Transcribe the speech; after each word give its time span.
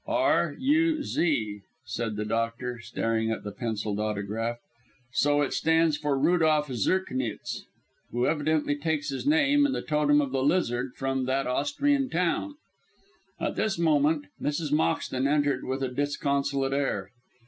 "R. 0.07 0.55
U. 0.57 1.03
Z.," 1.03 1.61
said 1.85 2.15
the 2.15 2.25
doctor, 2.25 2.79
staring 2.79 3.29
at 3.29 3.43
the 3.43 3.51
pencilled 3.51 3.99
autograph; 3.99 4.57
"so 5.13 5.43
it 5.43 5.53
stands 5.53 5.95
for 5.95 6.17
Rudolph 6.17 6.69
Zirknitz, 6.69 7.65
who 8.09 8.25
evidently 8.25 8.75
takes 8.75 9.09
his 9.09 9.27
name 9.27 9.63
and 9.63 9.75
the 9.75 9.83
totem 9.83 10.19
of 10.19 10.31
the 10.31 10.41
lizard 10.41 10.95
from 10.95 11.25
that 11.25 11.45
Austrian 11.45 12.09
town." 12.09 12.55
At 13.39 13.55
this 13.55 13.77
moment 13.77 14.25
Mrs. 14.41 14.71
Moxton 14.71 15.27
entered 15.27 15.63
with 15.65 15.83
a 15.83 15.87
disconsolate 15.87 16.73
air. 16.73 17.11